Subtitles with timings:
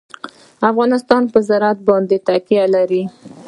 [0.71, 3.03] افغانستان په زراعت باندې تکیه لري.